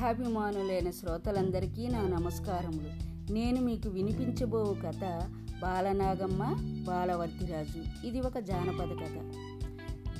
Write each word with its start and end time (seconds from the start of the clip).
కథాభిమానులైన 0.00 0.90
శ్రోతలందరికీ 0.90 1.88
నా 1.88 2.08
నమస్కారములు. 2.08 2.88
నేను 3.32 3.60
మీకు 3.60 3.88
వినిపించబో 3.88 4.76
కథ 4.86 5.28
బాలనాగమ్మ 5.62 6.56
బాలవర్తిరాజు. 6.88 8.06
ఇది 8.06 8.20
ఒక 8.20 8.38
జానపద 8.38 8.88
కథ. 8.88 9.32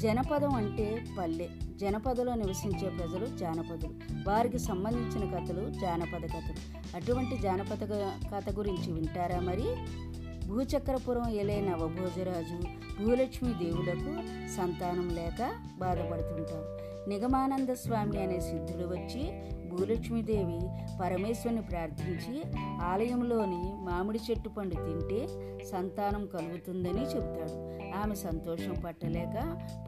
జనపదం 0.01 0.55
అంటే 0.55 1.05
పల్లె. 1.19 1.49
జనపదలో 1.77 2.35
నివసించే 2.35 2.89
ప్రజలు 2.89 3.27
జానపదులు. 3.37 3.95
వారికి 4.29 4.59
సంబంధించిన 4.59 5.35
కథలు 5.35 5.71
జానపద 5.71 6.23
కథలు. 6.23 6.97
అటువంటి 6.97 7.39
జానపద 7.39 7.89
కథ 8.35 8.59
గురించి 8.59 8.93
వింటారా 8.93 9.41
మరి? 9.41 9.77
భూచక్రపురం 10.49 11.29
ఎలే 11.29 11.61
నవభోజరాజు. 11.61 12.63
భూలక్ష్మి 13.03 13.53
దేవులకు 13.53 14.23
సంతానం 14.57 15.09
లేక 15.09 15.53
బాధపడుతుంటారు 15.79 16.90
నిగమానంద 17.11 17.73
స్వామి 17.83 18.19
అనే 18.23 18.41
సిద్ధుడు 18.41 18.85
వచ్చి 18.87 19.23
భూలక్ష్మీదేవి 19.71 20.59
పరమేశ్వరుని 21.01 21.63
ప్రార్థించి 21.63 22.37
ఆలయంలోని 22.83 23.61
మామిడి 23.87 24.21
చెట్టు 24.31 24.49
పండు 24.49 24.75
తింటే 24.75 25.21
సంతానం 25.65 26.27
కలుగుతుందని 26.27 27.05
చెబుతాడు 27.05 27.57
ఆమె 28.03 28.15
సంతోషం 28.15 28.75
పట్టలేక 28.85 29.37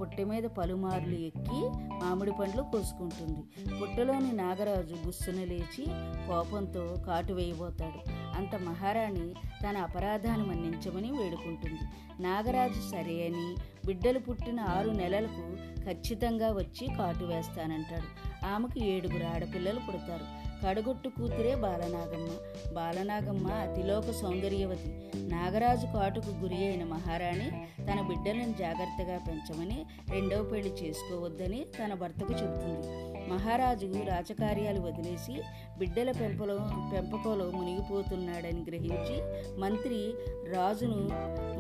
పుట్ట 0.00 0.20
మీద 0.20 0.42
పలుమార్లు 0.58 1.14
ఎక్కి 1.14 1.60
మామిడి 2.04 2.32
పండ్లు 2.40 2.62
కోసుకుంటుంది. 2.62 3.42
పుట్టలోని 3.80 4.32
నాగరాజు 4.32 4.96
గుస్సున 5.06 5.40
లేచి 5.44 5.84
కోపంతో 6.28 6.84
కాటు 7.06 7.32
వేయబోతాడు. 7.32 8.00
అంత 8.36 8.54
మహారాణి 8.56 9.34
తన 9.64 9.76
అపరాధాన్ని 9.76 10.46
మన్నించమని 10.46 11.10
వేడుకుంటుంది. 11.10 11.80
నాగరాజు 12.22 12.90
సరే 12.90 13.26
అని 13.26 13.56
బిడ్డలు 13.86 14.18
పుట్టిన 14.18 14.60
ఆరు 14.60 14.90
నెలలకు 14.90 15.44
ఖచ్చితంగా 15.84 16.48
వచ్చి 16.52 16.86
కాటు 16.98 17.24
వేస్తానంటాడు. 17.24 18.08
ఆమెకు 18.46 18.84
ఏడుగురు 18.84 19.24
ఆడపిల్లలు 19.24 19.80
పుడతారు. 19.88 20.42
కడగొట్టు 20.66 21.08
కూతురే 21.08 21.54
బాలనాగమ్మ. 21.54 22.28
బాలనాగమ్మ 22.74 23.48
అతిలోక 23.48 24.10
సౌందర్యవతి. 24.10 24.90
నాగరాజు 25.28 25.86
కాటుకు 25.86 26.30
గురి 26.30 26.56
అయిన 26.56 26.84
మహారాణి 26.84 27.48
తన 27.84 28.00
బిడ్డలను 28.00 28.52
జాగ్రత్తగా 28.52 29.18
పెంచమని 29.18 29.84
రెండవ 30.10 30.42
పెళ్ళి 30.42 30.72
చేసుకోవద్దని 30.72 31.66
తన 31.78 31.94
భర్తకు 31.94 32.32
చెబుతుంది. 32.32 32.88
మహారాజు 33.28 33.86
రాజకార్యాలు 33.86 34.80
వదిలేసి 34.80 35.42
బిడ్డల 35.82 36.10
పెంపలో 36.12 36.56
పెంపకంలో 36.92 37.50
మునిగిపోతున్నాడని 37.50 38.62
గ్రహించి 38.68 39.16
మంత్రి 39.60 40.14
రాజును 40.54 40.98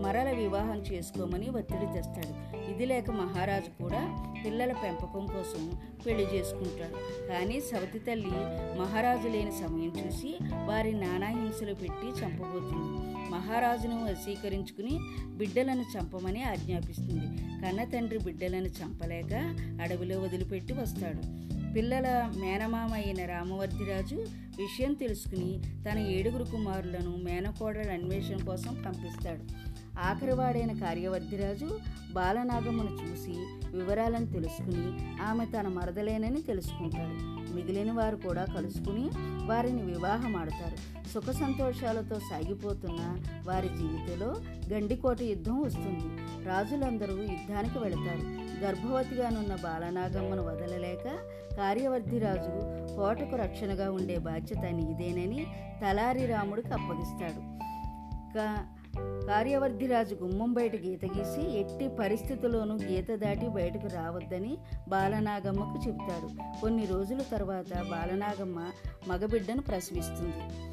మరల 0.00 0.30
వివాహం 0.30 0.78
చేసుకోమని 0.78 1.48
ఒత్తిడి 1.50 1.86
తెస్తాడు. 1.86 2.34
ఇది 2.70 2.86
లేక 2.86 3.10
మహారాజు 3.10 3.82
కూడా 3.82 4.02
పిల్లల 4.44 4.72
పెంపకం 4.72 5.26
కోసం 5.26 5.78
పెళ్ళి 6.06 6.26
చేసుకుంటాడు. 6.34 7.28
కానీ 7.28 7.60
సవతి 7.60 7.98
తల్లి 7.98 8.38
మహారాజు 8.78 9.28
లేని 9.28 9.52
సమయం 9.52 9.92
చూసి 10.00 10.38
వారి 10.68 10.92
నానాహింసలు 10.92 11.74
పెట్టి 11.74 12.08
చంపబోతుంది. 12.20 12.98
మహారాజును 13.30 13.98
వశీకరించుకుని 14.04 14.94
బిడ్డలను 15.38 15.84
చంపమని 15.94 16.42
ఆజ్ఞాపిస్తుంది. 16.42 17.26
కన్న 17.66 17.84
తండ్రి 17.84 18.18
బిడ్డలను 18.18 18.70
చంపలేక 18.80 19.34
అడవిలో 19.82 20.18
వదిలిపెట్టి 20.20 20.72
వస్తాడు. 20.72 21.52
పిల్లల 21.76 22.30
మేనమామ 22.40 22.94
అయిన 22.94 23.26
రామవర్ధిరాజు 23.26 24.14
విషయం 24.58 24.92
తెలుసుకుని 24.92 25.62
తన 25.90 25.98
ఏడుగురు 25.98 26.44
కుమారులను 26.44 27.16
మేనకోడల 27.16 27.90
అన్వేషణ 27.92 28.36
కోసం 28.44 28.82
పంపిస్తాడు. 28.86 29.71
ఆఖరివాడైన 29.98 30.72
కార్యవర్ధిరాజు 30.72 31.78
బాలనాగమ్మను 32.12 32.90
చూసి 32.90 33.46
వివరాలను 33.76 34.26
తెలుసుకుని 34.26 35.20
ఆమె 35.22 35.46
తన 35.46 35.68
మరదలేనని 35.68 36.42
తెలుసుకుంటాడు. 36.42 37.42
మిగిలిన 37.54 37.92
వారు 37.92 38.16
కూడా 38.16 38.44
కలుసుకుని 38.44 39.10
వారిని 39.46 39.82
వివాహం 39.82 40.36
ఆడతారు 40.36 41.08
సుఖ 41.08 41.30
సంతోషాలతో 41.30 42.18
సాగిపోతున్న 42.18 43.18
వారి 43.46 43.68
జీవితంలో 43.68 44.34
గండికోట 44.72 45.22
యుద్ధం 45.22 45.60
వస్తుంది. 45.60 46.22
రాజులందరూ 46.44 47.16
యుద్ధానికి 47.16 47.78
వెళతారు. 47.78 48.52
గర్భవతిగానున్న 48.64 49.54
బాలనాగమ్మను 49.54 50.42
వదలలేక 50.42 51.18
కార్యవర్ధిరాజు 51.56 52.52
కోటకు 52.96 53.36
రక్షణగా 53.36 53.90
ఉండే 53.90 54.18
బాధ్యత 54.18 54.64
నీదేనని 54.64 55.46
తలారి 55.82 56.26
రాముడికి 56.26 56.68
అప్పగిస్తాడు. 56.68 57.62
కార్యవర్ధిరాజు 58.98 60.14
గుమ్మం 60.14 60.52
బయట 60.52 60.76
గీత 60.76 61.04
గీసి 61.04 61.58
ఎట్టి 61.58 61.88
పరిస్థితుల్లోనూ 61.88 62.74
గీత 62.74 63.14
దాటి 63.14 63.48
బయటకు 63.48 63.86
రావద్దని 63.86 64.56
బాలనాగమ్మకు 64.88 65.88
చెబుతాడు. 65.88 66.60
కొన్ని 66.60 66.86
రోజుల 66.86 67.22
తర్వాత 67.22 67.90
బాలనాగమ్మ 67.90 68.70
మగబిడ్డను 69.08 69.62
ప్రసవిస్తుంది. 69.62 70.72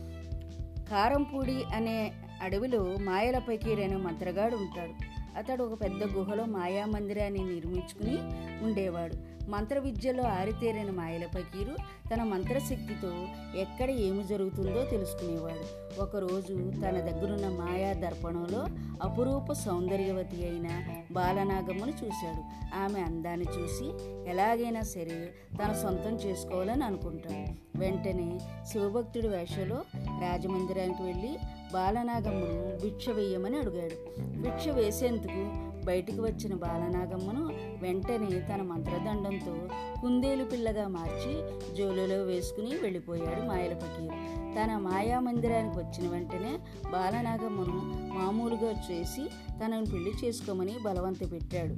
కారంపూడి 0.90 1.64
అనే 1.76 2.12
అడవిలో 2.42 2.96
మాయల 3.00 3.38
పైకీరైన 3.38 3.98
మంత్రగాడు 3.98 4.56
ఉంటాడు. 4.56 5.19
అతడు 5.38 5.64
ఒక 5.64 5.82
పెద్ద 5.82 6.04
గుహలో 6.04 6.46
మాయా 6.46 6.86
మందిరాన్ని 6.86 7.40
నిర్మించుకుని 7.40 8.18
ఉండేవాడు. 8.66 9.30
మంత్ర 9.50 9.80
విద్యలో 9.80 10.24
ఆరితేరిన 10.24 10.92
మాయల 10.92 11.26
పకీరు 11.26 11.76
తన 12.14 12.24
మంత్రశక్తితో 12.24 13.28
ఎక్కడ 13.60 13.90
ఏమి 13.90 14.24
జరుగుతుందో 14.24 14.86
తెలుసుకునేవాడు. 14.86 15.90
ఒకరోజు 16.02 16.54
తన 16.54 17.00
దగ్గరున్న 17.00 17.48
మాయా 17.48 17.94
దర్పణంలో 17.94 18.66
అపురూప 19.04 19.52
సౌందర్యవతి 19.52 20.44
అయిన 20.44 20.68
బాలనాగమ్మను 21.12 21.92
చూశాడు. 21.92 22.60
ఆమె 22.76 23.00
అందాన్ని 23.02 23.46
చూసి 23.60 23.88
ఎలాగైనా 24.30 24.82
సరే 24.82 25.34
తన 25.64 25.74
సొంతం 25.74 26.16
చేసుకోవాలని 26.16 26.84
అనుకుంటాడు. 26.84 27.80
వెంటనే 27.80 28.40
శివభక్తుడి 28.72 29.28
వేషలో 29.28 29.82
రాజమందిరానికి 30.20 31.04
వెళ్ళి 31.04 31.32
బాలనాగమ్ముడు 31.74 32.84
భిక్ష 32.84 33.10
వేయమని 33.10 33.58
అడిగాడు. 33.58 33.98
భిక్ష 34.42 34.68
వేసేందుకు 34.68 35.69
బయటికి 35.86 36.22
వచ్చిన 36.22 36.54
బాలనాగమ్మను 36.56 37.44
వెంటనే 37.82 38.40
తన 38.40 38.62
మంత్రదండంతో 38.62 39.56
కుందేలు 40.02 40.44
పిల్లగా 40.44 40.88
మార్చి 40.88 41.34
జోలులో 41.76 42.24
వేసుకుని 42.24 42.76
వెళ్ళిపోయాడు 42.76 43.42
మాయల 43.42 43.74
పకీరు 43.74 44.40
తన 44.56 44.78
మాయా 44.78 45.20
మందిరానికి 45.20 45.78
వచ్చిన 45.78 46.12
వెంటనే 46.12 46.60
బాలనాగమ్మను 46.92 47.80
మామూలుగా 48.14 48.72
చేసి 48.72 49.26
తనను 49.66 49.86
పెళ్ళి 49.86 50.12
చేసుకోమని 50.26 50.76
బలవంత 50.86 51.32
పెట్టాడు. 51.32 51.76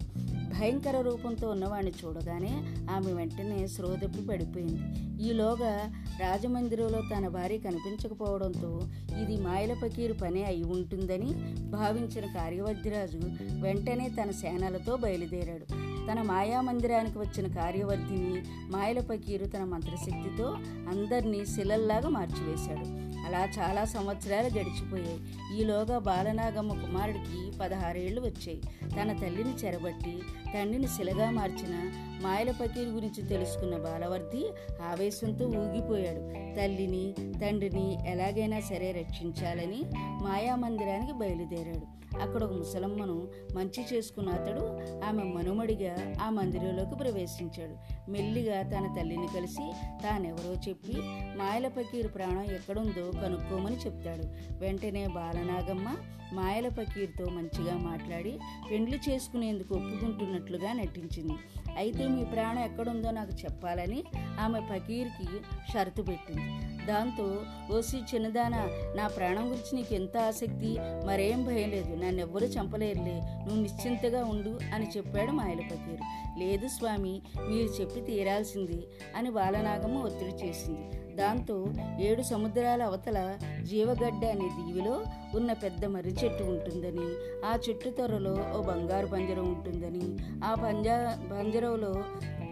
భయంకర 0.59 1.01
రూపంతో 1.01 1.49
ఉన్నవాడిని 1.49 1.91
చూడగానే 2.05 2.51
ఆమె 2.91 3.13
వెంటనే 3.13 3.67
శ్రోదప్పి 3.67 4.27
పడిపోయింది. 4.27 4.81
ఈలోగా 5.23 5.93
రాజమందిరంలో 6.19 7.01
తన 7.15 7.27
భార్య 7.27 7.57
కనిపించకపోవడంతో 7.57 8.81
ఇది 9.21 9.37
మాయల 9.41 9.73
పకీరు 9.83 10.13
పనే 10.13 10.43
అయి 10.43 10.63
ఉంటుందని 10.63 11.33
భావించిన 11.71 12.25
కార్యవర్ధిరాజు 12.25 13.17
వెంటనే 13.61 13.90
తన 13.99 14.31
సేనలతో 14.31 14.97
బయలుదేరాడు. 14.97 15.65
తన 16.11 16.21
మాయా 16.21 16.61
మందిరానికి 16.61 17.19
వచ్చిన 17.19 17.47
కార్యవర్ధిని 17.47 18.43
మాయల 18.71 18.99
పకీరు 18.99 19.45
తన 19.45 19.63
మంత్రశక్తితో 19.63 20.45
అందరినీ 20.89 21.45
శిలల్లాగా 21.45 22.09
మార్చివేశాడు. 22.09 23.10
అలా 23.25 23.47
చాలా 23.59 23.85
సంవత్సరాలు 23.85 24.45
గడిచిపోయాయి. 24.45 25.19
ఈలోగా 25.59 25.97
బాలనాగమ్మ 25.97 26.73
కుమారుడికి 26.73 27.57
పదహారేళ్ళు 27.59 28.21
వచ్చాయి. 28.21 28.61
తన 28.83 29.13
తల్లిని 29.13 29.49
చెరబట్టి 29.49 30.19
తండ్రిని 30.53 30.87
శిలగా 30.87 31.29
మార్చిన 31.29 31.91
మాయల 32.23 32.51
పకీర్ 32.51 32.89
గురించి 32.89 33.27
తెలుసుకున్న 33.27 33.77
బాలవర్ధి 33.77 34.53
ఆవేశంతో 34.83 35.45
ఊగిపోయాడు. 35.45 36.19
తల్లిని 36.55 37.13
తండ్రిని 37.39 38.09
ఎలాగైనా 38.09 38.59
సరే 38.59 38.91
రక్షించాలని 38.91 39.83
మాయా 39.95 40.55
మందిరానికి 40.55 41.13
బయలుదేరాడు. 41.13 42.01
అక్కడ 42.21 42.43
ఒక 42.43 42.51
ముసలమ్మను 42.51 43.27
మంచి 43.55 43.85
చేసుకున్న 43.93 44.29
అతడు 44.29 44.79
ఆమె 45.05 45.23
మనుమడిగా 45.23 46.13
ఆ 46.23 46.29
మందిరంలోకి 46.29 46.95
ప్రవేశించాడు. 46.95 47.75
మెల్లిగా 48.11 48.61
తన 48.61 48.93
తల్లిని 48.99 49.27
కలిసి 49.35 49.73
తానెవరో 50.03 50.53
చెప్పి 50.69 50.93
మాయల 51.37 51.67
పకీరు 51.67 52.07
ప్రాణం 52.07 52.43
ఎక్కడుందో 52.43 53.10
కనుక్కోమని 53.11 53.75
చెప్తాడు. 53.75 54.25
వెంటనే 54.59 55.07
బాలనాగమ్మ 55.07 55.97
మాయల 56.33 56.67
పకీర్తో 56.67 57.25
మంచిగా 57.25 57.77
మాట్లాడి 57.77 58.39
పెండ్లి 58.71 58.99
చేసుకునేందుకు 59.09 59.75
ఒప్పుకుంటున్నట్లుగా 59.75 60.73
నటించింది. 60.73 61.33
అయితే 61.77 62.07
మీ 62.07 62.23
ప్రాణం 62.23 62.63
ఎక్కడుందో 62.63 63.11
నాకు 63.11 63.31
చెప్పాలని 63.31 64.03
ఆమె 64.39 64.59
పకీర్కి 64.59 65.27
షరతు 65.73 66.01
పెట్టింది. 66.01 66.51
దాంతో 66.85 67.39
ఓసి 67.77 67.97
చిన్నదాన 67.97 68.55
నా 68.95 69.07
ప్రాణం 69.07 69.45
గురించి 69.45 69.75
నీకు 69.75 69.93
ఎంత 69.93 70.17
ఆసక్తి? 70.17 70.77
మరేం 71.05 71.45
భయం 71.45 71.69
లేదు 71.69 71.95
నన్నెవ్వరు 71.95 72.45
చంపలేరులే 72.45 73.21
నువ్వు 73.21 73.61
నిశ్చింతగా 73.61 74.25
ఉండు 74.25 74.59
అని 74.73 74.87
చెప్పాడు 74.97 75.31
మాయల 75.31 75.59
పకీరు. 75.59 76.03
లేదు 76.39 76.67
స్వామి 76.67 77.21
మీరు 77.49 77.81
చెప్పి 77.81 78.01
తీరాల్సింది 78.01 78.83
అని 79.15 79.29
బాలనాగమ్మ 79.29 79.97
ఒత్తిడి 79.97 80.47
చేసింది. 80.47 81.10
దాంతో 81.15 81.67
ఏడు 81.99 82.21
సముద్రాల 82.21 82.83
అవతల 82.83 83.37
జీవగడ్డ 83.63 84.25
అనే 84.25 84.49
దీవిలో 84.49 85.03
ఉన్న 85.35 85.53
పెద్ద 85.53 85.85
మర్రి 85.85 86.11
చెట్టు 86.11 86.43
ఉంటుందని 86.43 87.07
ఆ 87.45 87.59
చెట్టు 87.69 87.89
త్వరలో 87.89 88.37
ఓ 88.55 88.61
బంగారు 88.61 89.07
పంజరం 89.07 89.53
ఉంటుందని 89.53 90.17
ఆ 90.43 90.55
పంజా 90.55 91.17
పంజరంలో 91.31 92.03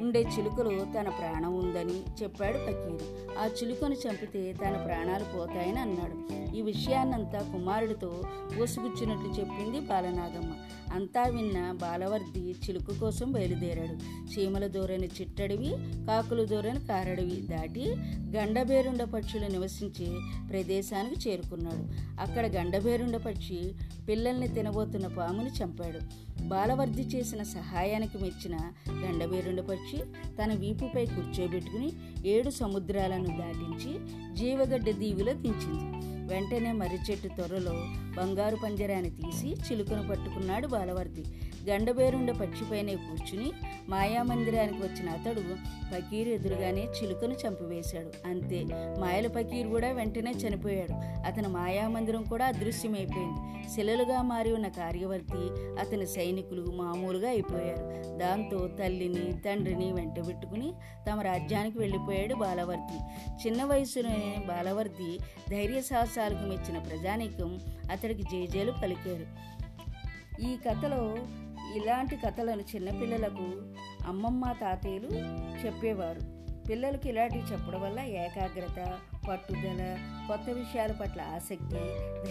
ఉండే 0.01 0.21
చిలుకలో 0.21 0.71
తన 0.71 1.09
ప్రాణం 1.09 1.55
ఉందని 1.55 1.99
చెప్పాడు 2.23 2.57
ఫకీరు 2.57 3.29
ఆ 3.39 3.45
చిలుకను 3.45 3.95
చంపితే 3.95 4.53
తన 4.53 4.77
ప్రాణాలు 4.85 5.37
పోతాయని 5.37 5.79
అన్నాడు. 5.79 6.39
ఈ 6.55 6.61
విషయాన్నంతా 6.61 7.39
కుమారుడితో 7.39 8.23
పోసుగుచ్చినట్లు 8.59 9.29
చెప్పింది 9.39 9.79
బాలనాగమ్మ. 9.79 10.51
అంతా 10.93 11.23
విన్న 11.23 11.71
బాలవర్ది 11.71 12.51
చిలుక 12.51 12.99
కోసం 12.99 13.31
బయలుదేరాడు. 13.31 13.95
చీమల 14.33 14.67
దూరని 14.67 15.07
చిట్టడివి 15.07 15.69
కాకులు 16.05 16.43
దూరని 16.45 16.79
కారడివి 16.79 17.41
దాటి 17.41 17.95
గండబేరుండ 18.49 19.03
పక్షులు 19.03 19.47
నివసించే 19.47 20.07
ప్రదేశానికి 20.49 21.29
చేరుకున్నాడు. 21.29 21.83
అక్కడ 22.21 22.45
గండబేరుండ 22.55 23.17
పక్షి 23.17 23.73
పిల్లల్ని 24.07 24.47
తినబోతున్న 24.47 25.07
పాముని 25.07 25.63
చంపాడు. 25.63 25.99
బాలవర్ధి 26.47 27.01
చేసిన 27.01 27.43
సహాయానికి 27.43 28.17
మెచ్చిన 28.17 28.57
గండబేరుండ 29.05 29.61
పక్షి 29.61 29.97
తన 30.43 30.53
వీపుపై 30.53 31.05
కూర్చోబెట్టుకుని 31.05 31.91
ఏడు 32.29 32.49
సముద్రాలను 32.49 33.37
దాటించి 33.37 33.93
జీవగడ్డ 34.35 34.89
దీవిలో 34.89 35.33
దించింది. 35.33 36.18
వెంటనే 36.29 36.71
మర్రి 36.71 36.97
చెట్టు 37.11 37.27
త్వరలో 37.27 37.73
బంగారు 38.17 38.57
పంజరాన్ని 38.63 39.09
తీసి 39.09 39.47
చిలుకను 39.47 40.07
పట్టుకున్నాడు 40.07 40.67
బాలవర్తి 40.67 41.23
గండబేరుండ 41.69 42.31
పక్షిపైనే 42.31 42.95
కూర్చుని 42.95 43.51
మాయామందిరానికి 43.89 44.79
వచ్చిన 44.83 45.09
అతడు 45.09 45.41
ఫకీర్ 45.91 46.27
ఎదురుగానే 46.27 46.83
చిలుకను 46.97 47.33
చంపివేశాడు. 47.33 48.11
అంతే 48.27 48.59
మాయల 48.99 49.27
పకీర్ 49.27 49.67
కూడా 49.67 49.91
వెంటనే 49.91 50.31
చనిపోయాడు. 50.31 50.95
అతని 51.27 51.47
మాయామందిరం 51.47 52.23
కూడా 52.23 52.45
అదృశ్యమైపోయింది. 52.45 53.41
శిలలుగా 53.75 54.21
మారి 54.21 54.51
ఉన్న 54.53 54.67
కార్యవర్తి 54.67 55.43
అతని 55.81 56.07
సైనికులు 56.07 56.65
మామూలుగా 56.71 57.29
అయిపోయారు. 57.29 57.85
దాంతో 58.17 58.59
తల్లిని 58.67 59.25
తండ్రిని 59.45 59.93
వెంటబెట్టుకుని 59.93 60.69
తమ 61.09 61.21
రాజ్యానికి 61.21 61.79
వెళ్ళిపోయాడు 61.79 62.35
బాలవర్తి 62.35 62.97
చిన్న 63.43 63.63
వయసులోనే 63.63 64.31
బాలవర్తి 64.47 65.09
ధైర్య 65.49 65.81
సాహసాలకు 66.19 66.47
మెచ్చిన 66.47 66.77
ప్రజానీకం 66.79 67.59
అతడికి 67.91 68.23
జేజేలు 68.23 68.71
పలికారు. 68.71 69.25
ఈ 70.41 70.57
కథలో 70.69 71.17
ఇలాంటి 71.75 72.15
కథలను 72.15 72.61
చిన్నపిల్లలకు 72.61 73.73
అమ్మమ్మ 74.07 74.51
తాతయ్యలు 74.61 75.09
చెప్పేవారు. 75.65 76.21
పిల్లలకి 76.69 77.09
ఇలాంటివి 77.09 77.43
చెప్పడం 77.51 77.81
వల్ల 77.81 77.99
ఏకాగ్రత 77.99 78.97
పట్టుదల 79.29 79.97
కొత్త 80.27 80.49
విషయాల 80.49 80.91
పట్ల 80.91 81.21
ఆసక్తి 81.21 81.79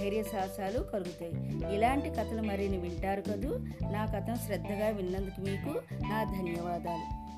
ధైర్య 0.01 0.23
సాహసాలు 0.23 0.83
కలుగుతాయి. 0.83 1.75
ఇలాంటి 1.75 2.11
కథలు 2.11 2.43
మరిన్ని 2.43 2.79
వింటారు 2.79 3.21
కదూ? 3.21 3.59
నా 3.93 4.07
కథను 4.07 4.37
శ్రద్ధగా 4.37 4.89
విన్నందుకు 4.89 5.41
మీకు 5.41 5.81
నా 5.95 6.25
ధన్యవాదాలు. 6.25 7.29